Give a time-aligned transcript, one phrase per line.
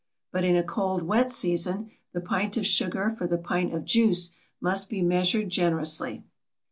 [0.31, 4.31] But in a cold, wet season the pint of sugar for the pint of juice
[4.59, 6.23] must be measured generously.